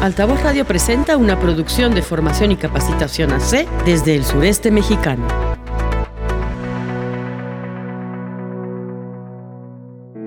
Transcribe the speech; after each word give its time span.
Altavoz 0.00 0.40
Radio 0.44 0.64
presenta 0.64 1.16
una 1.16 1.40
producción 1.40 1.92
de 1.92 2.02
formación 2.02 2.52
y 2.52 2.56
capacitación 2.56 3.32
AC 3.32 3.66
desde 3.84 4.14
el 4.14 4.24
sureste 4.24 4.70
mexicano. 4.70 5.26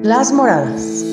Las 0.04 0.34
moradas. 0.34 1.06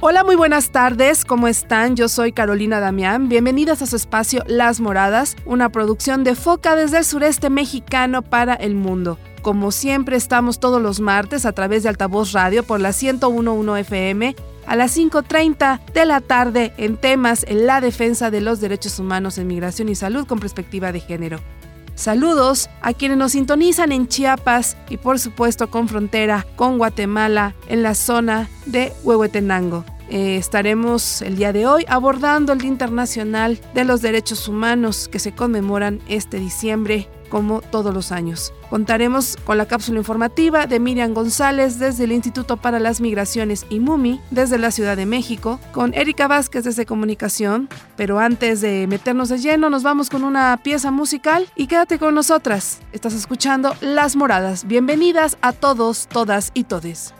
Hola, 0.00 0.24
muy 0.24 0.36
buenas 0.36 0.70
tardes, 0.70 1.26
¿cómo 1.26 1.48
están? 1.48 1.94
Yo 1.94 2.08
soy 2.08 2.32
Carolina 2.32 2.80
Damián. 2.80 3.28
Bienvenidas 3.28 3.82
a 3.82 3.86
su 3.86 3.96
espacio 3.96 4.42
Las 4.46 4.80
Moradas, 4.80 5.36
una 5.44 5.68
producción 5.68 6.24
de 6.24 6.34
Foca 6.34 6.76
desde 6.76 6.96
el 6.96 7.04
sureste 7.04 7.50
mexicano 7.50 8.22
para 8.22 8.54
el 8.54 8.74
mundo. 8.74 9.18
Como 9.42 9.70
siempre, 9.70 10.16
estamos 10.16 10.60
todos 10.60 10.80
los 10.80 11.00
martes 11.00 11.44
a 11.44 11.52
través 11.52 11.82
de 11.82 11.90
Altavoz 11.90 12.32
Radio 12.32 12.62
por 12.62 12.80
la 12.80 12.92
1011 12.92 13.80
FM 13.80 14.34
a 14.66 14.76
las 14.76 14.96
5.30 14.96 15.80
de 15.92 16.06
la 16.06 16.20
tarde 16.20 16.72
en 16.76 16.96
temas 16.96 17.44
en 17.48 17.66
la 17.66 17.80
defensa 17.80 18.30
de 18.30 18.40
los 18.40 18.60
derechos 18.60 18.98
humanos 18.98 19.38
en 19.38 19.46
migración 19.46 19.88
y 19.88 19.94
salud 19.94 20.26
con 20.26 20.40
perspectiva 20.40 20.92
de 20.92 21.00
género. 21.00 21.38
Saludos 21.94 22.70
a 22.80 22.94
quienes 22.94 23.18
nos 23.18 23.32
sintonizan 23.32 23.92
en 23.92 24.08
Chiapas 24.08 24.76
y 24.88 24.96
por 24.96 25.18
supuesto 25.18 25.70
con 25.70 25.88
frontera 25.88 26.46
con 26.56 26.78
Guatemala 26.78 27.54
en 27.68 27.82
la 27.82 27.94
zona 27.94 28.48
de 28.66 28.92
Huehuetenango. 29.04 29.84
Eh, 30.08 30.36
estaremos 30.36 31.22
el 31.22 31.36
día 31.36 31.52
de 31.52 31.66
hoy 31.66 31.84
abordando 31.88 32.52
el 32.52 32.58
Día 32.60 32.68
Internacional 32.68 33.58
de 33.72 33.84
los 33.84 34.02
Derechos 34.02 34.48
Humanos 34.48 35.08
que 35.08 35.18
se 35.18 35.32
conmemoran 35.32 36.00
este 36.08 36.38
diciembre 36.38 37.08
como 37.32 37.62
todos 37.62 37.94
los 37.94 38.12
años. 38.12 38.52
Contaremos 38.68 39.38
con 39.46 39.56
la 39.56 39.64
cápsula 39.64 39.98
informativa 39.98 40.66
de 40.66 40.78
Miriam 40.78 41.14
González 41.14 41.78
desde 41.78 42.04
el 42.04 42.12
Instituto 42.12 42.58
para 42.58 42.78
las 42.78 43.00
Migraciones 43.00 43.64
y 43.70 43.80
MUMI 43.80 44.20
desde 44.30 44.58
la 44.58 44.70
Ciudad 44.70 44.98
de 44.98 45.06
México, 45.06 45.58
con 45.72 45.94
Erika 45.94 46.28
Vázquez 46.28 46.64
desde 46.64 46.84
Comunicación, 46.84 47.70
pero 47.96 48.18
antes 48.18 48.60
de 48.60 48.86
meternos 48.86 49.30
de 49.30 49.38
lleno 49.38 49.70
nos 49.70 49.82
vamos 49.82 50.10
con 50.10 50.24
una 50.24 50.60
pieza 50.62 50.90
musical 50.90 51.48
y 51.56 51.68
quédate 51.68 51.98
con 51.98 52.14
nosotras. 52.14 52.80
Estás 52.92 53.14
escuchando 53.14 53.74
Las 53.80 54.14
Moradas. 54.14 54.66
Bienvenidas 54.66 55.38
a 55.40 55.54
todos, 55.54 56.08
todas 56.08 56.50
y 56.52 56.64
todes. 56.64 57.14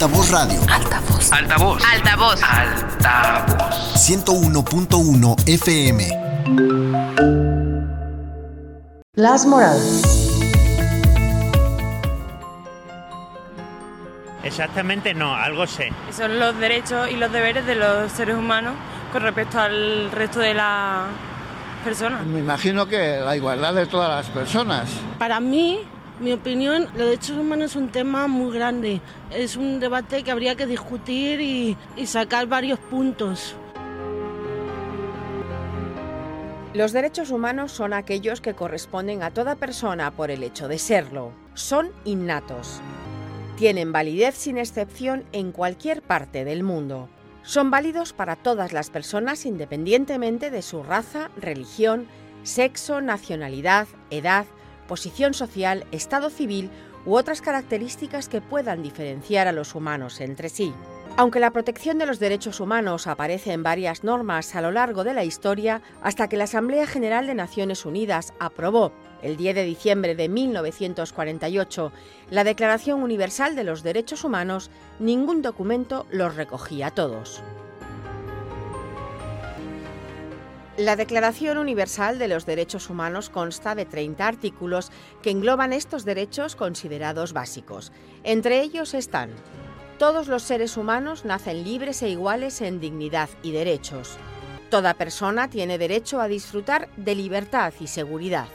Altavoz 0.00 0.30
Radio. 0.30 0.60
Altavoz. 0.72 1.30
Altavoz. 1.30 1.82
Altavoz. 1.84 2.40
Altavoz. 2.42 3.74
101.1 3.96 5.36
FM. 5.46 6.08
Las 9.12 9.44
moradas. 9.44 10.02
Exactamente 14.42 15.12
no, 15.12 15.34
algo 15.34 15.66
sé. 15.66 15.92
Son 16.16 16.38
los 16.38 16.58
derechos 16.58 17.10
y 17.10 17.16
los 17.16 17.30
deberes 17.30 17.66
de 17.66 17.74
los 17.74 18.10
seres 18.10 18.36
humanos 18.36 18.72
con 19.12 19.20
respecto 19.20 19.60
al 19.60 20.10
resto 20.12 20.40
de 20.40 20.54
las 20.54 21.08
personas. 21.84 22.24
Me 22.24 22.38
imagino 22.38 22.86
que 22.86 23.20
la 23.22 23.36
igualdad 23.36 23.74
de 23.74 23.84
todas 23.84 24.08
las 24.08 24.34
personas. 24.34 24.88
Para 25.18 25.40
mí, 25.40 25.80
mi 26.20 26.32
opinión, 26.32 26.84
los 26.94 27.06
derechos 27.06 27.30
humanos 27.30 27.70
es 27.70 27.76
un 27.76 27.88
tema 27.88 28.28
muy 28.28 28.54
grande. 28.54 29.00
Es 29.34 29.56
un 29.56 29.80
debate 29.80 30.22
que 30.22 30.30
habría 30.30 30.54
que 30.54 30.66
discutir 30.66 31.40
y, 31.40 31.76
y 31.96 32.06
sacar 32.06 32.46
varios 32.46 32.78
puntos. 32.78 33.56
Los 36.74 36.92
derechos 36.92 37.30
humanos 37.30 37.72
son 37.72 37.92
aquellos 37.92 38.40
que 38.40 38.54
corresponden 38.54 39.22
a 39.22 39.32
toda 39.32 39.56
persona 39.56 40.10
por 40.12 40.30
el 40.30 40.44
hecho 40.44 40.68
de 40.68 40.78
serlo. 40.78 41.32
Son 41.54 41.90
innatos. 42.04 42.80
Tienen 43.56 43.92
validez 43.92 44.36
sin 44.36 44.56
excepción 44.56 45.24
en 45.32 45.52
cualquier 45.52 46.00
parte 46.00 46.44
del 46.44 46.62
mundo. 46.62 47.08
Son 47.42 47.70
válidos 47.70 48.12
para 48.12 48.36
todas 48.36 48.72
las 48.72 48.90
personas 48.90 49.46
independientemente 49.46 50.50
de 50.50 50.62
su 50.62 50.82
raza, 50.82 51.30
religión, 51.36 52.06
sexo, 52.42 53.00
nacionalidad, 53.00 53.88
edad, 54.10 54.44
posición 54.90 55.34
social, 55.34 55.86
estado 55.92 56.30
civil 56.30 56.68
u 57.06 57.14
otras 57.14 57.40
características 57.40 58.28
que 58.28 58.40
puedan 58.40 58.82
diferenciar 58.82 59.46
a 59.46 59.52
los 59.52 59.76
humanos 59.76 60.20
entre 60.20 60.48
sí. 60.48 60.74
Aunque 61.16 61.38
la 61.38 61.52
protección 61.52 61.96
de 61.98 62.06
los 62.06 62.18
derechos 62.18 62.58
humanos 62.58 63.06
aparece 63.06 63.52
en 63.52 63.62
varias 63.62 64.02
normas 64.02 64.56
a 64.56 64.60
lo 64.60 64.72
largo 64.72 65.04
de 65.04 65.14
la 65.14 65.22
historia, 65.22 65.80
hasta 66.02 66.28
que 66.28 66.36
la 66.36 66.44
Asamblea 66.44 66.88
General 66.88 67.28
de 67.28 67.36
Naciones 67.36 67.86
Unidas 67.86 68.34
aprobó 68.40 68.90
el 69.22 69.36
10 69.36 69.54
de 69.54 69.62
diciembre 69.62 70.16
de 70.16 70.28
1948 70.28 71.92
la 72.30 72.42
Declaración 72.42 73.00
Universal 73.04 73.54
de 73.54 73.62
los 73.62 73.84
Derechos 73.84 74.24
Humanos, 74.24 74.72
ningún 74.98 75.40
documento 75.40 76.04
los 76.10 76.34
recogía 76.34 76.90
todos. 76.90 77.44
La 80.80 80.96
Declaración 80.96 81.58
Universal 81.58 82.18
de 82.18 82.26
los 82.26 82.46
Derechos 82.46 82.88
Humanos 82.88 83.28
consta 83.28 83.74
de 83.74 83.84
30 83.84 84.26
artículos 84.26 84.90
que 85.20 85.28
engloban 85.28 85.74
estos 85.74 86.06
derechos 86.06 86.56
considerados 86.56 87.34
básicos. 87.34 87.92
Entre 88.24 88.62
ellos 88.62 88.94
están 88.94 89.28
todos 89.98 90.26
los 90.26 90.42
seres 90.42 90.78
humanos 90.78 91.26
nacen 91.26 91.64
libres 91.64 92.00
e 92.02 92.08
iguales 92.08 92.62
en 92.62 92.80
dignidad 92.80 93.28
y 93.42 93.52
derechos. 93.52 94.16
Toda 94.70 94.94
persona 94.94 95.50
tiene 95.50 95.76
derecho 95.76 96.18
a 96.18 96.28
disfrutar 96.28 96.88
de 96.96 97.14
libertad 97.14 97.74
y 97.78 97.86
seguridad. 97.86 98.48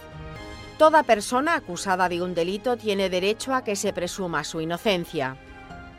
Toda 0.79 1.03
persona 1.03 1.53
acusada 1.53 2.09
de 2.09 2.23
un 2.23 2.33
delito 2.33 2.75
tiene 2.75 3.11
derecho 3.11 3.53
a 3.53 3.63
que 3.63 3.75
se 3.75 3.93
presuma 3.93 4.43
su 4.43 4.61
inocencia. 4.61 5.37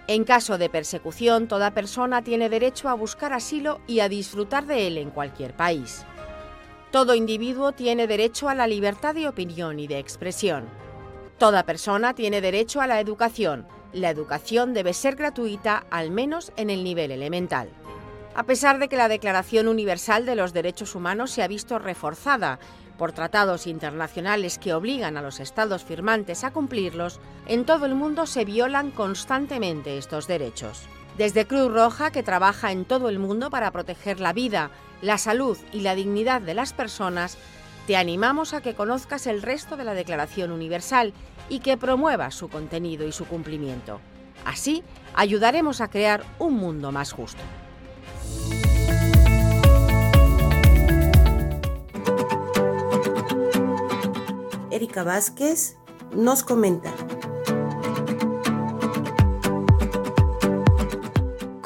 En 0.08 0.24
caso 0.24 0.58
de 0.58 0.70
persecución, 0.70 1.46
toda 1.46 1.70
persona 1.70 2.22
tiene 2.22 2.48
derecho 2.48 2.88
a 2.88 2.94
buscar 2.94 3.32
asilo 3.32 3.80
y 3.86 4.00
a 4.00 4.08
disfrutar 4.08 4.66
de 4.66 4.88
él 4.88 4.98
en 4.98 5.10
cualquier 5.10 5.54
país. 5.54 6.04
Todo 6.90 7.14
individuo 7.14 7.72
tiene 7.72 8.06
derecho 8.06 8.48
a 8.48 8.54
la 8.54 8.66
libertad 8.66 9.14
de 9.14 9.28
opinión 9.28 9.80
y 9.80 9.86
de 9.86 9.98
expresión. 9.98 10.68
Toda 11.36 11.64
persona 11.64 12.14
tiene 12.14 12.40
derecho 12.40 12.80
a 12.80 12.86
la 12.86 13.00
educación. 13.00 13.66
La 13.92 14.10
educación 14.10 14.72
debe 14.72 14.94
ser 14.94 15.16
gratuita, 15.16 15.84
al 15.90 16.10
menos 16.10 16.52
en 16.56 16.70
el 16.70 16.84
nivel 16.84 17.10
elemental. 17.10 17.68
A 18.34 18.44
pesar 18.44 18.78
de 18.78 18.88
que 18.88 18.96
la 18.96 19.08
Declaración 19.08 19.66
Universal 19.66 20.26
de 20.26 20.36
los 20.36 20.52
Derechos 20.52 20.94
Humanos 20.94 21.30
se 21.30 21.42
ha 21.42 21.48
visto 21.48 21.78
reforzada 21.78 22.58
por 22.96 23.12
tratados 23.12 23.66
internacionales 23.66 24.58
que 24.58 24.72
obligan 24.72 25.16
a 25.16 25.22
los 25.22 25.40
estados 25.40 25.84
firmantes 25.84 26.44
a 26.44 26.52
cumplirlos, 26.52 27.20
en 27.46 27.64
todo 27.64 27.86
el 27.86 27.94
mundo 27.94 28.26
se 28.26 28.44
violan 28.44 28.90
constantemente 28.90 29.98
estos 29.98 30.26
derechos. 30.26 30.86
Desde 31.16 31.46
Cruz 31.46 31.72
Roja, 31.72 32.10
que 32.10 32.22
trabaja 32.22 32.72
en 32.72 32.84
todo 32.84 33.08
el 33.08 33.18
mundo 33.18 33.48
para 33.48 33.70
proteger 33.70 34.20
la 34.20 34.34
vida, 34.34 34.70
la 35.00 35.16
salud 35.16 35.56
y 35.72 35.80
la 35.80 35.94
dignidad 35.94 36.42
de 36.42 36.52
las 36.52 36.74
personas, 36.74 37.38
te 37.86 37.96
animamos 37.96 38.52
a 38.52 38.60
que 38.60 38.74
conozcas 38.74 39.26
el 39.26 39.40
resto 39.40 39.78
de 39.78 39.84
la 39.84 39.94
Declaración 39.94 40.52
Universal 40.52 41.14
y 41.48 41.60
que 41.60 41.78
promuevas 41.78 42.34
su 42.34 42.50
contenido 42.50 43.06
y 43.06 43.12
su 43.12 43.24
cumplimiento. 43.24 43.98
Así, 44.44 44.82
ayudaremos 45.14 45.80
a 45.80 45.88
crear 45.88 46.22
un 46.38 46.54
mundo 46.54 46.92
más 46.92 47.12
justo. 47.12 47.40
Erika 54.70 55.02
Vázquez 55.02 55.78
nos 56.12 56.42
comenta. 56.42 56.92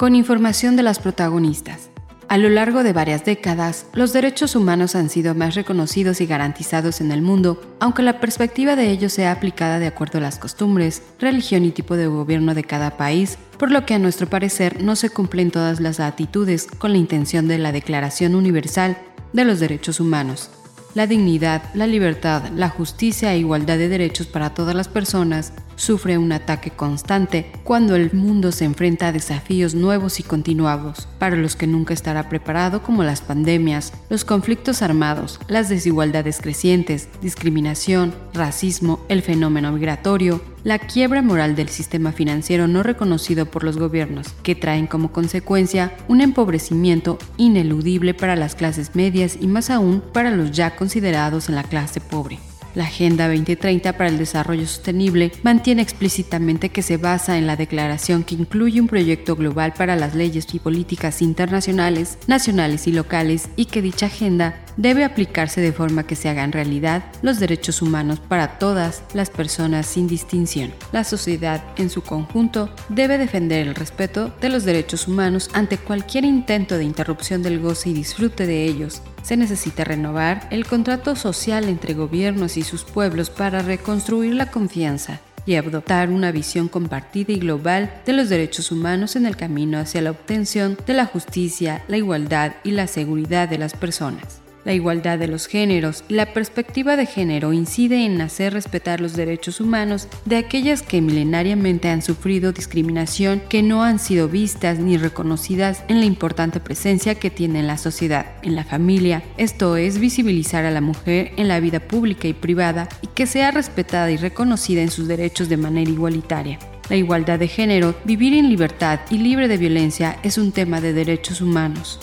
Con 0.01 0.15
información 0.15 0.75
de 0.75 0.81
las 0.81 0.97
protagonistas. 0.97 1.91
A 2.27 2.39
lo 2.39 2.49
largo 2.49 2.81
de 2.81 2.91
varias 2.91 3.23
décadas, 3.23 3.85
los 3.93 4.13
derechos 4.13 4.55
humanos 4.55 4.95
han 4.95 5.11
sido 5.11 5.35
más 5.35 5.53
reconocidos 5.53 6.21
y 6.21 6.25
garantizados 6.25 7.01
en 7.01 7.11
el 7.11 7.21
mundo, 7.21 7.61
aunque 7.79 8.01
la 8.01 8.19
perspectiva 8.19 8.75
de 8.75 8.89
ellos 8.89 9.13
sea 9.13 9.31
aplicada 9.31 9.77
de 9.77 9.85
acuerdo 9.85 10.17
a 10.17 10.21
las 10.21 10.39
costumbres, 10.39 11.03
religión 11.19 11.65
y 11.65 11.69
tipo 11.69 11.97
de 11.97 12.07
gobierno 12.07 12.55
de 12.55 12.63
cada 12.63 12.97
país, 12.97 13.37
por 13.59 13.69
lo 13.69 13.85
que 13.85 13.93
a 13.93 13.99
nuestro 13.99 14.27
parecer 14.27 14.81
no 14.81 14.95
se 14.95 15.11
cumplen 15.11 15.51
todas 15.51 15.79
las 15.79 15.99
actitudes 15.99 16.65
con 16.79 16.93
la 16.93 16.97
intención 16.97 17.47
de 17.47 17.59
la 17.59 17.71
Declaración 17.71 18.33
Universal 18.33 18.97
de 19.33 19.45
los 19.45 19.59
Derechos 19.59 19.99
Humanos 19.99 20.49
la 20.93 21.07
dignidad, 21.07 21.63
la 21.73 21.87
libertad, 21.87 22.49
la 22.55 22.69
justicia 22.69 23.33
e 23.33 23.39
igualdad 23.39 23.77
de 23.77 23.87
derechos 23.87 24.27
para 24.27 24.53
todas 24.53 24.75
las 24.75 24.87
personas 24.87 25.53
sufre 25.75 26.17
un 26.17 26.31
ataque 26.31 26.69
constante 26.69 27.51
cuando 27.63 27.95
el 27.95 28.13
mundo 28.13 28.51
se 28.51 28.65
enfrenta 28.65 29.07
a 29.07 29.11
desafíos 29.11 29.73
nuevos 29.73 30.19
y 30.19 30.23
continuados, 30.23 31.07
para 31.17 31.35
los 31.35 31.55
que 31.55 31.65
nunca 31.65 31.93
estará 31.93 32.29
preparado 32.29 32.83
como 32.83 33.03
las 33.03 33.21
pandemias, 33.21 33.93
los 34.09 34.25
conflictos 34.25 34.81
armados, 34.81 35.39
las 35.47 35.69
desigualdades 35.69 36.39
crecientes, 36.41 37.09
discriminación, 37.21 38.13
racismo, 38.33 38.99
el 39.09 39.21
fenómeno 39.21 39.71
migratorio, 39.71 40.41
la 40.63 40.79
quiebra 40.79 41.21
moral 41.21 41.55
del 41.55 41.69
sistema 41.69 42.11
financiero 42.11 42.67
no 42.67 42.83
reconocido 42.83 43.45
por 43.45 43.63
los 43.63 43.77
gobiernos, 43.77 44.29
que 44.43 44.55
traen 44.55 44.87
como 44.87 45.11
consecuencia 45.11 45.95
un 46.07 46.21
empobrecimiento 46.21 47.17
ineludible 47.37 48.13
para 48.13 48.35
las 48.35 48.55
clases 48.55 48.95
medias 48.95 49.37
y 49.39 49.47
más 49.47 49.69
aún 49.69 50.01
para 50.13 50.31
los 50.31 50.51
ya 50.51 50.75
considerados 50.75 51.49
en 51.49 51.55
la 51.55 51.63
clase 51.63 52.01
pobre. 52.01 52.39
La 52.73 52.85
Agenda 52.85 53.27
2030 53.27 53.93
para 53.93 54.09
el 54.09 54.17
Desarrollo 54.17 54.65
Sostenible 54.65 55.31
mantiene 55.43 55.81
explícitamente 55.81 56.69
que 56.69 56.81
se 56.81 56.95
basa 56.95 57.37
en 57.37 57.45
la 57.45 57.57
declaración 57.57 58.23
que 58.23 58.35
incluye 58.35 58.79
un 58.79 58.87
proyecto 58.87 59.35
global 59.35 59.73
para 59.73 59.97
las 59.97 60.15
leyes 60.15 60.47
y 60.53 60.59
políticas 60.59 61.21
internacionales, 61.21 62.17
nacionales 62.27 62.87
y 62.87 62.93
locales 62.93 63.49
y 63.57 63.65
que 63.65 63.81
dicha 63.81 64.05
agenda 64.05 64.63
debe 64.77 65.03
aplicarse 65.03 65.59
de 65.59 65.73
forma 65.73 66.07
que 66.07 66.15
se 66.15 66.29
hagan 66.29 66.53
realidad 66.53 67.03
los 67.21 67.39
derechos 67.39 67.81
humanos 67.81 68.19
para 68.19 68.57
todas 68.57 69.03
las 69.13 69.29
personas 69.29 69.85
sin 69.85 70.07
distinción. 70.07 70.73
La 70.93 71.03
sociedad 71.03 71.61
en 71.77 71.89
su 71.89 72.01
conjunto 72.01 72.73
debe 72.89 73.17
defender 73.17 73.67
el 73.67 73.75
respeto 73.75 74.33
de 74.39 74.49
los 74.49 74.63
derechos 74.63 75.07
humanos 75.07 75.49
ante 75.53 75.77
cualquier 75.77 76.23
intento 76.23 76.77
de 76.77 76.85
interrupción 76.85 77.43
del 77.43 77.59
goce 77.59 77.89
y 77.89 77.93
disfrute 77.93 78.47
de 78.47 78.65
ellos, 78.65 79.01
se 79.23 79.37
necesita 79.37 79.83
renovar 79.83 80.47
el 80.51 80.65
contrato 80.65 81.15
social 81.15 81.65
entre 81.65 81.93
gobiernos 81.93 82.57
y 82.57 82.63
sus 82.63 82.83
pueblos 82.83 83.29
para 83.29 83.61
reconstruir 83.61 84.35
la 84.35 84.51
confianza 84.51 85.19
y 85.45 85.55
adoptar 85.55 86.09
una 86.09 86.31
visión 86.31 86.67
compartida 86.67 87.33
y 87.33 87.39
global 87.39 88.01
de 88.05 88.13
los 88.13 88.29
derechos 88.29 88.71
humanos 88.71 89.15
en 89.15 89.25
el 89.25 89.35
camino 89.35 89.79
hacia 89.79 90.01
la 90.01 90.11
obtención 90.11 90.77
de 90.85 90.93
la 90.93 91.05
justicia, 91.05 91.83
la 91.87 91.97
igualdad 91.97 92.53
y 92.63 92.71
la 92.71 92.87
seguridad 92.87 93.49
de 93.49 93.57
las 93.57 93.73
personas. 93.73 94.41
La 94.63 94.73
igualdad 94.73 95.17
de 95.17 95.27
los 95.27 95.47
géneros 95.47 96.03
la 96.07 96.33
perspectiva 96.33 96.95
de 96.95 97.07
género 97.07 97.51
incide 97.51 98.05
en 98.05 98.21
hacer 98.21 98.53
respetar 98.53 99.01
los 99.01 99.15
derechos 99.15 99.59
humanos 99.59 100.07
de 100.25 100.37
aquellas 100.37 100.83
que 100.83 101.01
milenariamente 101.01 101.89
han 101.89 102.03
sufrido 102.03 102.51
discriminación 102.51 103.41
que 103.49 103.63
no 103.63 103.83
han 103.83 103.97
sido 103.97 104.27
vistas 104.27 104.77
ni 104.77 104.97
reconocidas 104.97 105.83
en 105.87 105.99
la 105.99 106.05
importante 106.05 106.59
presencia 106.59 107.15
que 107.15 107.31
tiene 107.31 107.59
en 107.59 107.67
la 107.67 107.77
sociedad, 107.77 108.27
en 108.43 108.55
la 108.55 108.63
familia, 108.63 109.23
esto 109.37 109.77
es 109.77 109.99
visibilizar 109.99 110.65
a 110.65 110.71
la 110.71 110.81
mujer 110.81 111.31
en 111.37 111.47
la 111.47 111.59
vida 111.59 111.79
pública 111.79 112.27
y 112.27 112.33
privada 112.33 112.87
y 113.01 113.07
que 113.07 113.25
sea 113.25 113.51
respetada 113.51 114.11
y 114.11 114.17
reconocida 114.17 114.81
en 114.81 114.91
sus 114.91 115.07
derechos 115.07 115.49
de 115.49 115.57
manera 115.57 115.89
igualitaria. 115.89 116.59
La 116.89 116.97
igualdad 116.97 117.39
de 117.39 117.47
género, 117.47 117.95
vivir 118.03 118.33
en 118.33 118.49
libertad 118.49 118.99
y 119.09 119.17
libre 119.17 119.47
de 119.47 119.57
violencia 119.57 120.17
es 120.23 120.37
un 120.37 120.51
tema 120.51 120.81
de 120.81 120.93
derechos 120.93 121.41
humanos. 121.41 121.99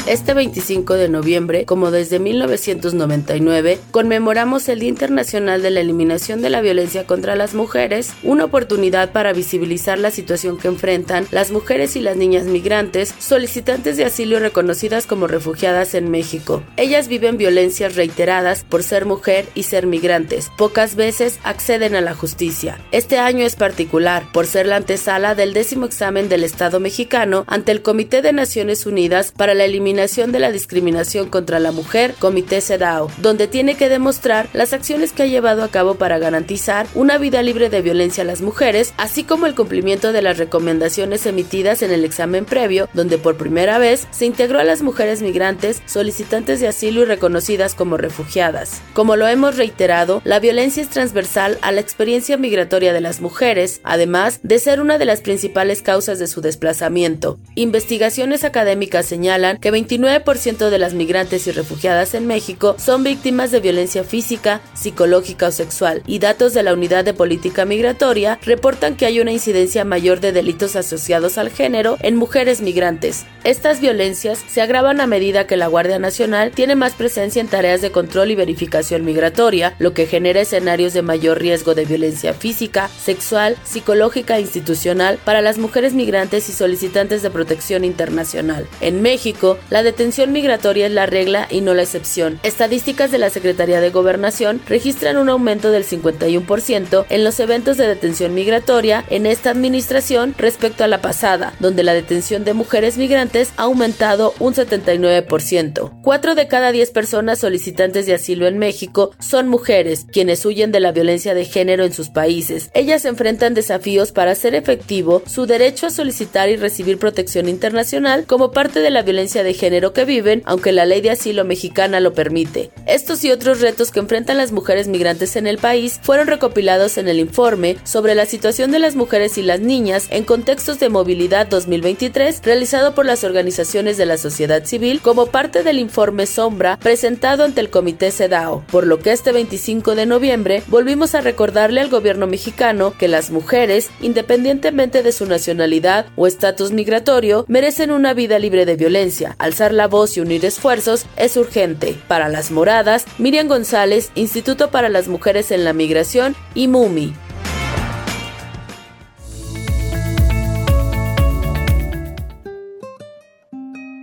Este 0.08 0.34
25 0.34 0.94
de 0.94 1.10
noviembre, 1.10 1.66
como 1.66 1.92
desde 1.92 2.20
1999, 2.20 3.78
conmemoramos 3.92 4.70
el 4.70 4.80
Día 4.80 4.88
Internacional 4.88 5.62
de 5.62 5.70
la 5.70 5.82
Eliminación 5.82 6.42
de 6.42 6.50
la 6.50 6.62
Violencia 6.62 7.06
contra 7.06 7.36
las 7.36 7.54
Mujeres, 7.54 8.14
una 8.24 8.46
oportunidad 8.46 9.12
para 9.12 9.34
visibilizar 9.34 10.00
la 10.00 10.10
situación 10.10 10.58
que 10.58 10.70
enfrentan 10.70 11.28
las 11.32 11.52
mujeres 11.52 11.98
y 11.98 12.00
las 12.00 12.16
niñas 12.16 12.46
migrantes 12.46 13.14
solicitantes 13.20 13.98
de 13.98 14.06
asilo 14.06 14.40
reconocidas 14.40 15.08
como 15.08 15.28
refugiadas 15.28 15.94
en 15.94 16.10
México. 16.10 16.64
Ellas 16.78 17.10
viven 17.10 17.36
violencias 17.36 17.98
reiteradas 17.98 18.64
por 18.64 18.84
ser 18.84 19.06
mujer 19.06 19.46
y 19.56 19.64
ser 19.64 19.88
migrantes. 19.88 20.50
Pocas 20.58 20.96
veces 20.96 21.38
acceden 21.44 21.96
a 21.96 22.02
la 22.02 22.16
justicia. 22.16 22.80
Este 22.94 23.20
año 23.20 23.46
es 23.46 23.58
particular 23.58 24.24
por 24.32 24.48
ser 24.48 24.68
la 24.68 24.78
antesala 24.78 25.36
del 25.36 25.54
décimo 25.54 25.86
examen 25.86 26.30
del 26.30 26.46
Estado 26.46 26.80
mexicano 26.80 27.44
ante 27.48 27.74
el 27.74 27.82
Comité 27.82 28.22
de 28.22 28.32
Naciones 28.32 28.86
Unidas 28.86 29.34
para 29.34 29.54
la 29.54 29.66
Eliminación 29.66 29.97
de 29.98 30.40
la 30.40 30.52
Discriminación 30.52 31.28
contra 31.28 31.60
la 31.60 31.72
Mujer, 31.72 32.14
Comité 32.20 32.62
CEDAW, 32.62 33.10
donde 33.18 33.48
tiene 33.48 33.76
que 33.76 33.90
demostrar 33.90 34.48
las 34.54 34.72
acciones 34.72 35.12
que 35.12 35.24
ha 35.24 35.26
llevado 35.26 35.64
a 35.64 35.70
cabo 35.70 35.96
para 35.96 36.20
garantizar 36.20 36.86
una 36.94 37.18
vida 37.18 37.42
libre 37.42 37.72
de 37.72 37.82
violencia 37.82 38.22
a 38.22 38.26
las 38.28 38.42
mujeres, 38.42 38.94
así 38.98 39.24
como 39.24 39.48
el 39.48 39.56
cumplimiento 39.56 40.12
de 40.12 40.22
las 40.22 40.38
recomendaciones 40.38 41.26
emitidas 41.26 41.82
en 41.82 41.92
el 41.92 42.06
examen 42.06 42.46
previo, 42.46 42.88
donde 42.94 43.18
por 43.18 43.38
primera 43.38 43.80
vez 43.80 44.08
se 44.12 44.28
integró 44.28 44.60
a 44.60 44.64
las 44.64 44.84
mujeres 44.84 45.24
migrantes 45.24 45.82
solicitantes 45.88 46.60
de 46.60 46.68
asilo 46.68 47.02
y 47.02 47.06
reconocidas 47.06 47.74
como 47.74 47.98
refugiadas. 47.98 48.82
Como 48.94 49.16
lo 49.16 49.28
hemos 49.28 49.58
reiterado, 49.58 50.22
la 50.26 50.40
violencia 50.40 50.84
es 50.84 50.90
transversal 50.90 51.58
a 51.64 51.72
la 51.72 51.82
experiencia 51.82 52.38
migratoria 52.38 52.94
de 52.94 53.02
las 53.02 53.20
mujeres, 53.20 53.82
además 53.84 54.42
de 54.44 54.60
ser 54.60 54.80
una 54.80 55.00
de 55.00 55.06
las 55.06 55.22
principales 55.22 55.82
causas 55.82 56.20
de 56.20 56.28
su 56.28 56.42
desplazamiento. 56.42 57.40
Investigaciones 57.56 58.44
académicas 58.44 59.08
señalan 59.08 59.58
que 59.58 59.72
29% 59.88 60.70
de 60.70 60.80
las 60.80 60.94
migrantes 60.94 61.48
y 61.48 61.52
refugiadas 61.52 62.14
en 62.14 62.28
México 62.28 62.76
son 62.78 63.04
víctimas 63.04 63.52
de 63.52 63.60
violencia 63.60 64.04
física, 64.04 64.62
psicológica 64.74 65.48
o 65.48 65.52
sexual, 65.52 66.04
y 66.06 66.20
datos 66.20 66.54
de 66.54 66.64
la 66.64 66.74
Unidad 66.74 67.06
de 67.06 67.14
Política 67.14 67.66
Migratoria 67.66 68.40
reportan 68.44 68.96
que 68.96 69.06
hay 69.06 69.20
una 69.20 69.32
incidencia 69.32 69.86
mayor 69.86 70.20
de 70.20 70.32
delitos 70.32 70.76
asociados 70.76 71.38
al 71.38 71.50
género 71.50 71.98
en 72.02 72.16
mujeres 72.16 72.62
migrantes. 72.62 73.26
Estas 73.44 73.80
violencias 73.80 74.44
se 74.48 74.62
agravan 74.62 75.00
a 75.00 75.08
medida 75.08 75.48
que 75.48 75.58
la 75.58 75.68
Guardia 75.68 76.00
Nacional 76.00 76.52
tiene 76.52 76.76
más 76.76 76.94
presencia 76.94 77.40
en 77.40 77.48
tareas 77.48 77.82
de 77.82 77.92
control 77.92 78.32
y 78.32 78.36
verificación 78.36 79.06
migratoria, 79.06 79.76
lo 79.80 79.94
que 79.94 80.06
genera 80.06 80.42
escenarios 80.42 80.94
de 80.94 81.02
mayor 81.02 81.40
riesgo 81.40 81.76
de 81.76 81.86
violencia 81.86 82.34
física, 82.34 82.90
sexual, 83.02 83.56
psicológica 83.64 84.38
e 84.38 84.42
institucional 84.42 85.18
para 85.24 85.42
las 85.42 85.58
mujeres 85.58 85.94
migrantes 85.94 86.50
y 86.50 86.52
solicitantes 86.52 87.22
de 87.22 87.30
protección 87.30 87.86
internacional. 87.86 88.68
En 88.82 89.02
México, 89.02 89.58
la 89.70 89.77
la 89.78 89.84
detención 89.84 90.32
migratoria 90.32 90.88
es 90.88 90.92
la 90.92 91.06
regla 91.06 91.48
y 91.52 91.62
no 91.62 91.76
la 91.76 91.84
excepción. 91.84 92.40
Estadísticas 92.42 93.12
de 93.12 93.20
la 93.20 93.30
Secretaría 93.30 93.80
de 93.80 93.92
Gobernación 93.92 94.60
registran 94.68 95.18
un 95.18 95.30
aumento 95.30 95.70
del 95.70 95.86
51% 95.86 97.06
en 97.08 97.24
los 97.24 97.40
eventos 97.40 97.78
de 97.78 97.86
detención 97.86 98.34
migratoria 98.34 99.06
en 99.12 99.28
esta 99.28 99.52
administración 99.52 100.34
respecto 100.36 100.84
a 100.84 100.88
la 100.88 101.00
pasada, 101.00 101.54
donde 101.60 101.84
la 101.84 101.94
detención 101.94 102.44
de 102.44 102.56
mujeres 102.56 102.98
migrantes 102.98 103.54
ha 103.56 103.66
aumentado 103.66 104.34
un 104.40 104.56
79%. 104.56 106.02
Cuatro 106.02 106.34
de 106.34 106.48
cada 106.48 106.72
diez 106.72 106.90
personas 106.90 107.38
solicitantes 107.38 108.08
de 108.08 108.16
asilo 108.16 108.48
en 108.48 108.58
México 108.58 109.12
son 109.20 109.48
mujeres, 109.48 110.08
quienes 110.12 110.44
huyen 110.44 110.72
de 110.72 110.80
la 110.80 110.92
violencia 110.92 111.36
de 111.36 111.46
género 111.46 111.86
en 111.86 111.94
sus 111.94 112.10
países. 112.10 112.72
Ellas 112.74 113.06
enfrentan 113.06 113.54
desafíos 113.54 114.12
para 114.12 114.32
hacer 114.32 114.56
efectivo 114.56 115.22
su 115.28 115.46
derecho 115.46 115.86
a 115.86 115.92
solicitar 115.92 116.50
y 116.50 116.56
recibir 116.56 116.98
protección 116.98 117.48
internacional 117.48 118.26
como 118.26 118.50
parte 118.50 118.80
de 118.80 118.90
la 118.90 119.04
violencia 119.04 119.44
de 119.44 119.54
género 119.54 119.67
que 119.94 120.06
viven, 120.06 120.42
aunque 120.46 120.72
la 120.72 120.86
ley 120.86 121.02
de 121.02 121.12
asilo 121.12 121.44
mexicana 121.46 122.00
lo 122.00 122.14
permite. 122.14 122.72
Estos 122.86 123.24
y 123.24 123.32
otros 123.32 123.62
retos 123.62 123.92
que 123.92 124.00
enfrentan 124.00 124.38
las 124.38 124.52
mujeres 124.52 124.88
migrantes 124.88 125.36
en 125.36 125.46
el 125.46 125.58
país 125.58 126.00
fueron 126.02 126.28
recopilados 126.28 126.98
en 126.98 127.08
el 127.08 127.20
informe 127.20 127.78
sobre 127.84 128.16
la 128.16 128.26
situación 128.26 128.72
de 128.72 128.80
las 128.80 128.96
mujeres 128.96 129.38
y 129.38 129.44
las 129.44 129.60
niñas 129.60 130.08
en 130.10 130.24
contextos 130.24 130.80
de 130.80 130.90
movilidad 130.90 131.48
2023 131.48 132.42
realizado 132.44 132.96
por 132.96 133.06
las 133.06 133.24
organizaciones 133.24 133.98
de 133.98 134.06
la 134.06 134.18
sociedad 134.18 134.66
civil 134.66 135.02
como 135.02 135.28
parte 135.28 135.64
del 135.64 135.80
informe 135.80 136.26
Sombra 136.26 136.78
presentado 136.78 137.44
ante 137.44 137.62
el 137.62 137.70
Comité 137.70 138.12
CEDAO, 138.12 138.64
por 138.72 138.88
lo 138.88 139.00
que 139.00 139.12
este 139.12 139.32
25 139.32 139.96
de 139.96 140.06
noviembre 140.06 140.64
volvimos 140.68 141.16
a 141.16 141.22
recordarle 141.22 141.82
al 141.82 141.90
gobierno 141.90 142.28
mexicano 142.28 142.94
que 142.98 143.08
las 143.08 143.30
mujeres, 143.30 143.90
independientemente 144.02 145.04
de 145.04 145.12
su 145.12 145.26
nacionalidad 145.26 146.08
o 146.16 146.28
estatus 146.28 146.72
migratorio, 146.72 147.46
merecen 147.48 147.92
una 147.92 148.14
vida 148.14 148.40
libre 148.40 148.66
de 148.66 148.76
violencia. 148.76 149.36
La 149.58 149.88
voz 149.88 150.16
y 150.16 150.20
unir 150.22 150.46
esfuerzos 150.46 151.08
es 151.18 151.36
urgente. 151.36 152.00
Para 152.08 152.30
las 152.30 152.52
moradas, 152.52 153.06
Miriam 153.18 153.48
González, 153.48 154.12
Instituto 154.14 154.70
para 154.70 154.88
las 154.88 155.08
Mujeres 155.08 155.50
en 155.50 155.64
la 155.66 155.74
Migración 155.74 156.36
y 156.54 156.68
MUMI. 156.68 157.16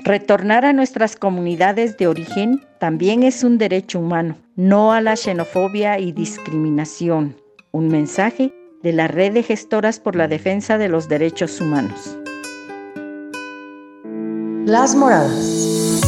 Retornar 0.03 0.65
a 0.65 0.73
nuestras 0.73 1.15
comunidades 1.15 1.97
de 1.99 2.09
origen 2.09 2.67
también 2.81 3.23
es 3.23 3.45
un 3.45 3.57
derecho 3.57 4.01
humano, 4.01 4.37
no 4.57 4.93
a 4.93 5.01
la 5.01 5.15
xenofobia 5.15 6.01
y 6.01 6.11
discriminación. 6.11 7.37
Un 7.71 7.89
mensaje 7.89 8.53
de 8.83 8.93
la 8.93 9.07
Red 9.07 9.35
de 9.35 9.45
Gestoras 9.45 10.01
por 10.01 10.17
la 10.17 10.27
Defensa 10.27 10.79
de 10.79 10.89
los 10.89 11.09
Derechos 11.09 11.61
Humanos. 11.61 12.19
Las 14.67 14.95
Moradas. 14.95 16.01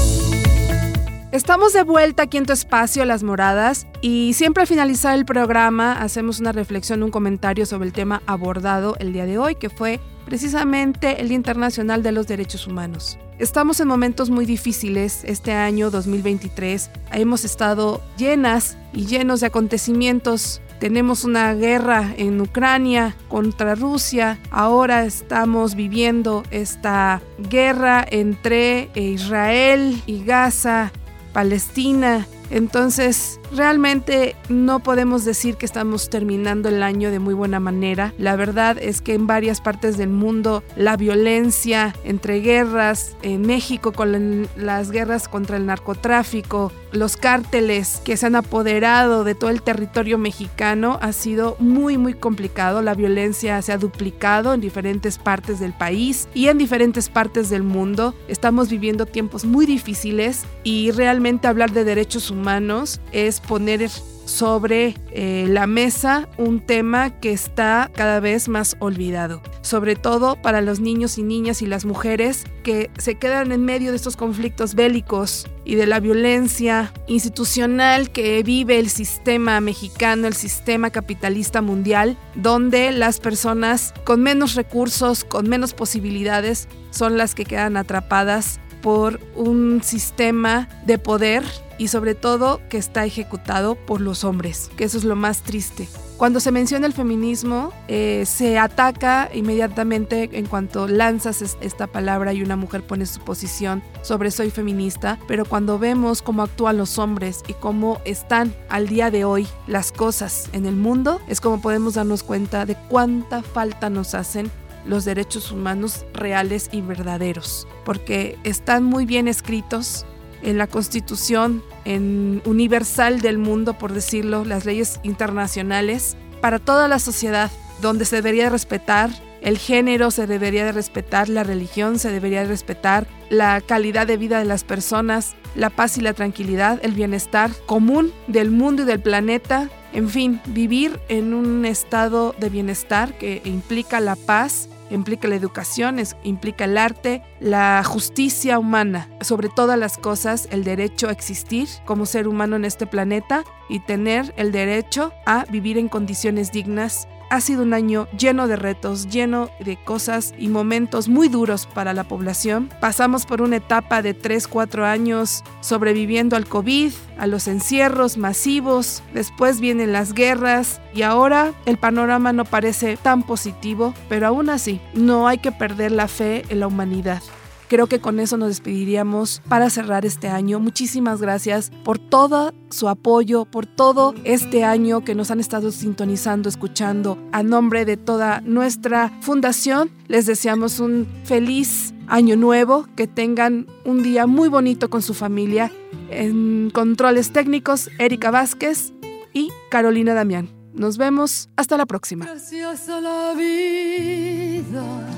Estamos 1.31 1.75
de 1.75 1.83
vuelta 1.83 2.23
aquí 2.23 2.39
en 2.39 2.47
tu 2.47 2.55
espacio, 2.55 3.05
Las 3.05 3.23
Moradas, 3.23 3.87
y 4.01 4.33
siempre 4.33 4.63
al 4.63 4.67
finalizar 4.67 5.15
el 5.15 5.27
programa 5.27 5.93
hacemos 6.01 6.41
una 6.41 6.53
reflexión, 6.53 7.03
un 7.03 7.11
comentario 7.11 7.67
sobre 7.67 7.87
el 7.87 7.93
tema 7.93 8.23
abordado 8.25 8.97
el 8.99 9.13
día 9.13 9.27
de 9.27 9.37
hoy, 9.37 9.57
que 9.57 9.69
fue 9.69 10.01
precisamente 10.25 11.21
el 11.21 11.29
Día 11.29 11.37
Internacional 11.37 12.03
de 12.03 12.13
los 12.13 12.27
Derechos 12.29 12.67
Humanos. 12.67 13.19
Estamos 13.39 13.79
en 13.81 13.89
momentos 13.89 14.31
muy 14.31 14.47
difíciles 14.47 15.23
este 15.25 15.53
año 15.53 15.91
2023. 15.91 16.91
Hemos 17.13 17.45
estado 17.45 18.01
llenas 18.17 18.79
y 18.95 19.05
llenos 19.05 19.41
de 19.41 19.49
acontecimientos. 19.49 20.63
Tenemos 20.78 21.25
una 21.25 21.54
guerra 21.54 22.12
en 22.16 22.40
Ucrania 22.40 23.16
contra 23.28 23.75
Rusia. 23.75 24.38
Ahora 24.50 25.04
estamos 25.04 25.75
viviendo 25.75 26.42
esta 26.50 27.23
guerra 27.38 28.06
entre 28.11 28.90
Israel 28.95 30.02
y 30.06 30.25
Gaza, 30.25 30.92
Palestina. 31.33 32.26
Entonces, 32.50 33.40
realmente 33.53 34.37
no 34.49 34.81
podemos 34.81 35.25
decir 35.25 35.57
que 35.57 35.67
estamos 35.67 36.11
terminando 36.11 36.69
el 36.69 36.83
año 36.83 37.11
de 37.11 37.19
muy 37.19 37.35
buena 37.35 37.61
manera. 37.61 38.12
La 38.19 38.37
verdad 38.37 38.76
es 38.81 39.00
que 39.00 39.15
en 39.15 39.26
varias 39.26 39.61
partes 39.61 39.97
del 39.97 40.11
mundo 40.11 40.62
la 40.76 40.97
violencia 40.97 41.95
entre 42.05 42.41
guerras, 42.41 43.17
en 43.23 43.43
México 43.43 43.93
con 43.93 44.49
las 44.57 44.91
guerras 44.91 45.29
contra 45.29 45.57
el 45.57 45.67
narcotráfico, 45.67 46.73
los 46.93 47.17
cárteles 47.17 48.00
que 48.05 48.17
se 48.17 48.26
han 48.26 48.37
apoderado 48.37 49.25
de 49.25 49.35
todo 49.35 49.50
el 49.50 49.62
territorio 49.62 50.19
mexicano 50.19 50.99
ha 51.03 51.12
sido 51.12 51.57
muy 51.59 51.99
muy 51.99 52.15
complicado. 52.15 52.83
La 52.83 52.95
violencia 52.95 53.61
se 53.62 53.73
ha 53.73 53.79
duplicado 53.79 54.55
en 54.55 54.61
diferentes 54.61 55.19
partes 55.19 55.61
del 55.61 55.73
país 55.73 56.29
y 56.35 56.49
en 56.49 56.59
diferentes 56.59 57.09
partes 57.09 57.50
del 57.50 57.62
mundo. 57.62 58.15
Estamos 58.29 58.71
viviendo 58.71 59.07
tiempos 59.07 59.45
muy 59.45 59.67
difíciles 59.67 60.45
y 60.65 60.91
realmente 60.91 61.49
hablar 61.49 61.73
de 61.73 61.85
derechos 61.85 62.31
humanos 62.31 63.00
es 63.12 63.36
poner 63.40 63.88
sobre 64.26 64.97
eh, 65.12 65.47
la 65.49 65.66
mesa 65.66 66.28
un 66.37 66.61
tema 66.61 67.11
que 67.21 67.33
está 67.33 67.90
cada 67.95 68.21
vez 68.21 68.49
más 68.49 68.76
olvidado, 68.81 69.40
sobre 69.62 69.95
todo 69.97 70.37
para 70.43 70.61
los 70.61 70.81
niños 70.81 71.16
y 71.16 71.23
niñas 71.23 71.62
y 71.62 71.66
las 71.66 71.85
mujeres 71.85 72.45
que 72.64 72.90
se 72.99 73.14
quedan 73.14 73.52
en 73.52 73.64
medio 73.64 73.93
de 73.93 73.97
estos 73.97 74.16
conflictos 74.16 74.75
bélicos 74.75 75.47
y 75.64 75.76
de 75.76 75.87
la 75.87 76.00
violencia 76.00 76.93
institucional 77.07 78.11
que 78.11 78.43
vive 78.43 78.78
el 78.78 78.90
sistema 78.90 79.61
mexicano, 79.61 80.26
el 80.26 80.35
sistema 80.35 80.90
capitalista 80.90 81.62
mundial, 81.62 82.19
donde 82.35 82.90
las 82.90 83.21
personas 83.21 83.95
con 84.05 84.23
menos 84.23 84.55
recursos, 84.55 85.25
con 85.25 85.49
menos 85.49 85.73
posibilidades, 85.73 86.69
son 86.90 87.16
las 87.16 87.35
que 87.35 87.45
quedan 87.45 87.76
atrapadas 87.76 88.59
por 88.87 89.19
un 89.35 89.83
sistema 89.83 90.69
de 90.85 90.97
poder 90.97 91.43
y 91.76 91.88
sobre 91.88 92.14
todo 92.14 92.61
que 92.69 92.78
está 92.78 93.05
ejecutado 93.05 93.75
por 93.75 94.00
los 94.00 94.23
hombres, 94.23 94.71
que 94.76 94.85
eso 94.85 94.97
es 94.97 95.02
lo 95.02 95.16
más 95.16 95.43
triste. 95.43 95.88
Cuando 96.16 96.38
se 96.38 96.52
menciona 96.52 96.87
el 96.87 96.93
feminismo, 96.93 97.73
eh, 97.88 98.23
se 98.26 98.61
ataca 98.61 99.28
inmediatamente 99.35 100.31
en 100.35 100.47
cuanto 100.47 100.87
lanzas 100.87 101.57
esta 101.61 101.88
palabra 101.88 102.33
y 102.33 102.45
una 102.45 102.55
mujer 102.55 102.85
pone 102.85 103.07
su 103.07 103.19
posición 103.23 103.83
sobre 104.02 104.31
soy 104.31 104.52
feminista, 104.52 105.19
pero 105.26 105.47
cuando 105.47 105.81
vemos 105.81 106.23
cómo 106.23 106.45
actúan 106.45 106.76
los 106.76 106.97
hombres 107.00 107.43
y 107.49 107.55
cómo 107.55 108.00
están 108.05 108.55
al 108.69 108.87
día 108.87 109.11
de 109.11 109.25
hoy 109.25 109.49
las 109.66 109.90
cosas 109.90 110.49
en 110.52 110.64
el 110.64 110.76
mundo, 110.76 111.21
es 111.26 111.40
como 111.40 111.61
podemos 111.61 111.95
darnos 111.95 112.23
cuenta 112.23 112.66
de 112.66 112.76
cuánta 112.88 113.43
falta 113.43 113.90
nos 113.90 114.14
hacen 114.14 114.49
los 114.87 115.05
derechos 115.05 115.52
humanos 115.52 116.05
reales 116.12 116.69
y 116.73 116.81
verdaderos, 116.81 117.66
porque 117.85 118.38
están 118.45 118.85
muy 118.85 119.07
bien 119.07 119.28
escritos, 119.28 120.07
en 120.43 120.59
la 120.59 120.66
constitución 120.66 121.62
en 121.85 122.43
universal 122.45 123.21
del 123.21 123.38
mundo, 123.38 123.78
por 123.78 123.93
decirlo, 123.93 124.45
las 124.45 124.64
leyes 124.64 125.00
internacionales, 125.02 126.16
para 126.40 126.59
toda 126.59 126.88
la 126.88 126.99
sociedad, 126.99 127.50
donde 127.81 128.05
se 128.05 128.16
debería 128.16 128.49
respetar 128.49 129.11
el 129.43 129.59
género, 129.59 130.11
se 130.11 130.26
debería 130.26 130.64
de 130.64 130.73
respetar 130.73 131.28
la 131.28 131.45
religión, 131.45 131.99
se 131.99 132.11
debería 132.11 132.40
de 132.40 132.49
respetar 132.49 133.07
la 133.28 133.61
calidad 133.61 134.07
de 134.07 134.16
vida 134.16 134.38
de 134.38 134.45
las 134.45 134.64
personas, 134.64 135.35
la 135.55 135.71
paz 135.71 135.99
y 135.99 136.00
la 136.00 136.14
tranquilidad, 136.14 136.81
el 136.83 136.93
bienestar 136.93 137.50
común 137.66 138.12
del 138.26 138.50
mundo 138.50 138.83
y 138.83 138.87
del 138.87 139.00
planeta, 139.00 139.69
en 139.93 140.09
fin, 140.09 140.40
vivir 140.47 140.99
en 141.09 141.33
un 141.33 141.64
estado 141.64 142.35
de 142.38 142.50
bienestar 142.50 143.16
que 143.19 143.40
implica 143.45 144.00
la 144.00 144.16
paz 144.16 144.69
implica 144.90 145.28
la 145.28 145.37
educación, 145.37 146.00
implica 146.23 146.64
el 146.64 146.78
arte, 146.78 147.23
la 147.40 147.83
justicia 147.85 148.59
humana, 148.59 149.09
sobre 149.21 149.49
todas 149.49 149.78
las 149.78 149.99
cosas, 149.99 150.49
el 150.50 150.64
derecho 150.64 151.09
a 151.09 151.12
existir 151.12 151.69
como 151.85 152.07
ser 152.07 152.28
humano 152.28 152.57
en 152.57 152.64
este 152.64 152.87
planeta 152.87 153.45
y 153.69 153.81
tener 153.81 154.33
el 154.37 154.52
derecho 154.52 155.12
a 155.25 155.45
vivir 155.47 155.78
en 155.78 155.88
condiciones 155.88 156.52
dignas 156.52 157.09
ha 157.30 157.40
sido 157.40 157.62
un 157.62 157.75
año 157.75 158.09
lleno 158.16 158.49
de 158.49 158.56
retos, 158.56 159.09
lleno 159.09 159.50
de 159.61 159.76
cosas 159.76 160.35
y 160.38 160.49
momentos 160.49 161.09
muy 161.09 161.28
duros 161.28 161.66
para 161.66 161.92
la 161.92 162.04
población. 162.04 162.71
Pasamos 162.80 163.26
por 163.26 163.42
una 163.42 163.56
etapa 163.56 164.02
de 164.02 164.16
3-4 164.16 164.85
años 164.85 165.45
sobreviviendo 165.61 166.37
al 166.37 166.47
COVID, 166.47 166.92
a 167.18 167.26
los 167.26 167.49
encierros 167.49 168.16
masivos, 168.16 169.02
después 169.14 169.61
vienen 169.61 169.92
las 169.92 170.12
guerras 170.12 170.80
y 170.95 171.02
ahora 171.02 171.52
el 171.64 171.78
panorama 171.78 172.33
no 172.33 172.45
parece 172.45 172.97
tan 172.97 173.23
positivo, 173.23 173.95
pero 174.09 174.26
aún 174.26 174.50
así 174.50 174.80
no 174.95 175.28
hay 175.28 175.38
que 175.38 175.52
perder 175.52 175.92
la 175.92 176.09
fe 176.09 176.45
en 176.49 176.61
la 176.61 176.66
humanidad. 176.66 177.23
Creo 177.68 177.88
que 177.88 178.00
con 178.00 178.20
eso 178.20 178.37
nos 178.37 178.49
despediríamos 178.49 179.42
para 179.49 179.70
cerrar 179.70 180.04
este 180.06 180.28
año. 180.28 180.61
Muchísimas 180.61 181.20
gracias 181.20 181.70
por 181.85 181.99
todo 181.99 182.52
su 182.70 182.88
apoyo, 182.88 183.44
por 183.44 183.66
todo 183.66 184.14
este 184.25 184.64
año 184.64 185.04
que 185.04 185.14
nos 185.14 185.30
han 185.30 185.40
estado 185.40 185.73
sintonizando, 185.73 186.49
escuchando. 186.49 187.18
A 187.32 187.42
nombre 187.42 187.85
de 187.85 187.96
toda 187.96 188.40
nuestra 188.42 189.12
fundación, 189.20 189.90
les 190.06 190.26
deseamos 190.26 190.78
un 190.78 191.08
feliz 191.25 191.92
año 192.06 192.37
nuevo, 192.37 192.87
que 192.94 193.08
tengan 193.08 193.66
un 193.85 194.02
día 194.02 194.26
muy 194.26 194.49
bonito 194.49 194.88
con 194.88 195.02
su 195.02 195.14
familia. 195.14 195.73
En 196.11 196.70
controles 196.70 197.32
técnicos, 197.32 197.90
Erika 197.99 198.30
Vázquez 198.30 198.92
y 199.32 199.50
Carolina 199.70 200.14
Damián. 200.14 200.49
Nos 200.73 200.99
vemos 200.99 201.49
hasta 201.56 201.76
la 201.76 201.87
próxima. 201.87 202.26
Gracias 202.26 202.88
a 202.88 203.00
la 203.00 203.32
vida 203.35 205.15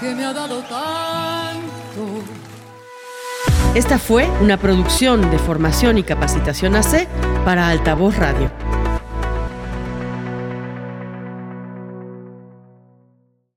que 0.00 0.14
me 0.14 0.24
ha 0.24 0.32
dado 0.32 0.60
tanto 0.62 2.22
Esta 3.74 3.98
fue 3.98 4.28
una 4.40 4.56
producción 4.56 5.30
de 5.30 5.38
formación 5.38 5.98
y 5.98 6.02
capacitación 6.02 6.74
AC 6.74 7.06
para 7.44 7.68
Altavoz 7.68 8.16
Radio. 8.16 8.50